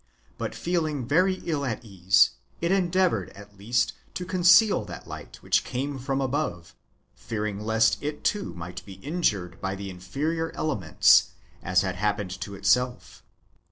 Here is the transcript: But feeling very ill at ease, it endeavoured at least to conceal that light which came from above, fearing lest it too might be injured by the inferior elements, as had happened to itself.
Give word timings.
But 0.39 0.55
feeling 0.55 1.07
very 1.07 1.43
ill 1.45 1.63
at 1.63 1.85
ease, 1.85 2.31
it 2.59 2.71
endeavoured 2.71 3.29
at 3.35 3.55
least 3.59 3.93
to 4.15 4.25
conceal 4.25 4.83
that 4.85 5.05
light 5.07 5.37
which 5.43 5.63
came 5.63 5.99
from 5.99 6.19
above, 6.21 6.73
fearing 7.15 7.59
lest 7.59 8.01
it 8.01 8.23
too 8.23 8.55
might 8.55 8.83
be 8.83 8.93
injured 8.93 9.61
by 9.61 9.75
the 9.75 9.91
inferior 9.91 10.51
elements, 10.55 11.33
as 11.61 11.81
had 11.81 11.97
happened 11.97 12.31
to 12.41 12.55
itself. 12.55 13.21